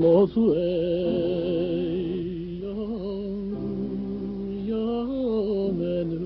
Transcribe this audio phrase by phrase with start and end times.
[0.00, 1.88] los ue eh,
[2.62, 2.74] yo
[4.68, 4.84] yo
[5.78, 6.22] menu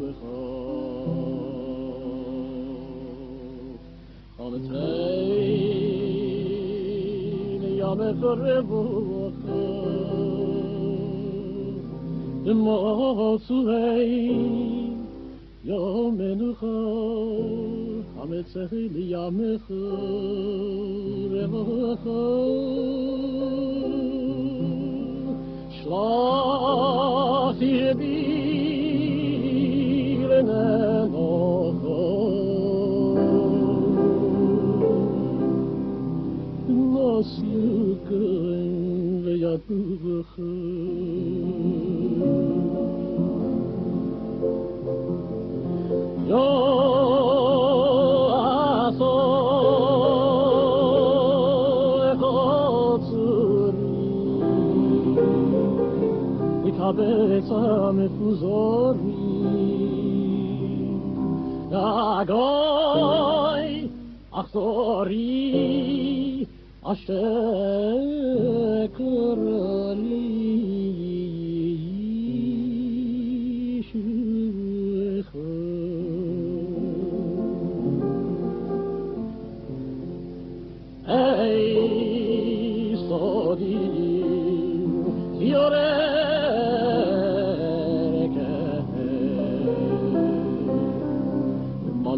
[0.00, 0.38] ve kho
[4.38, 4.86] on the train
[7.80, 8.82] yo me korbu
[12.46, 12.54] eh.
[12.64, 12.78] mo
[13.46, 14.96] su hay eh,
[15.68, 15.80] yo
[16.18, 16.74] menu kho
[18.28, 19.70] הנצחי לימיך
[21.30, 22.04] רבך.
[25.70, 28.16] שלח ידי
[30.28, 31.96] לנמוכו.
[36.68, 40.96] נוס יוקרן וידו בחר.
[56.86, 59.66] אַב דאָ צום פוזור ווי
[61.72, 63.88] אַ גאָי
[64.40, 66.46] אַס אורי
[66.90, 67.22] אַשע
[81.06, 83.76] היי שטאָדי
[85.38, 86.35] ביאָר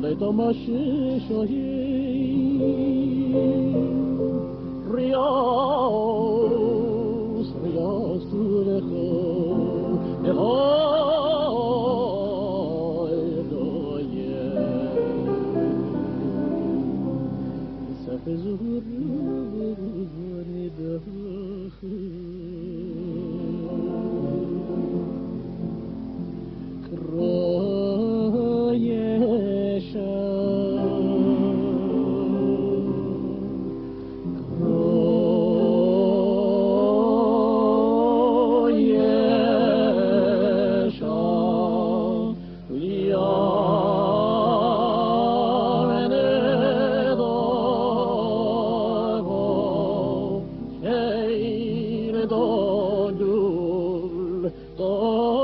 [0.09, 1.69] Ve domaşı şohi
[4.97, 6.88] Riyan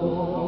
[0.00, 0.47] Lord.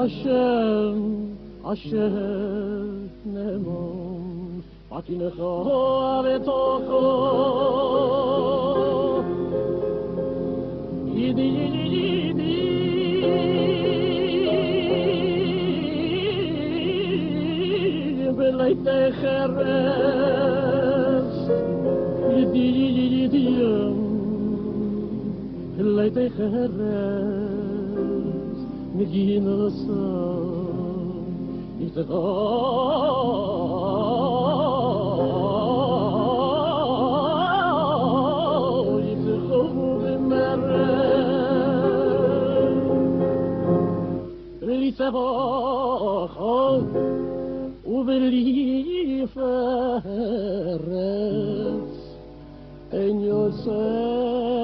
[0.00, 7.04] Hashem, Hashem, Nemon, Patinecha Hoavetocho.
[11.16, 12.56] Yidi, yidi, yidi.
[18.38, 18.98] Beleid de.
[22.36, 23.44] Yidi, yidi, yidi.
[25.76, 27.39] Beleid de geres.
[28.96, 30.60] Medina'san
[31.80, 33.20] ادغال
[39.04, 40.90] لتقوم مرة
[45.10, 46.80] و
[47.86, 50.80] وبلي فرت
[52.94, 54.59] أن يسال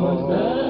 [0.00, 0.67] Lord.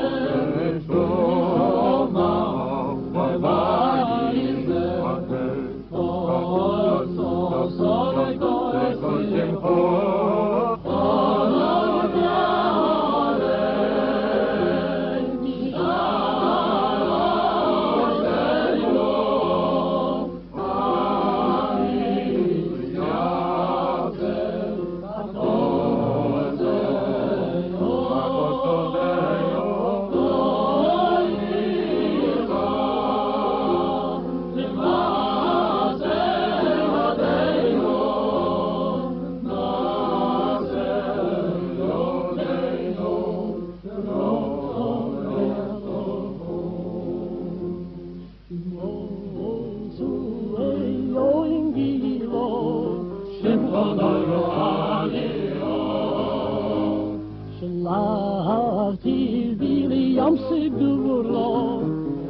[58.88, 61.82] parti Williamsy górno,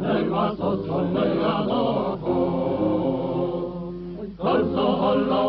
[0.02, 2.38] Ema sosomea noho,
[4.38, 5.43] Kolso hollo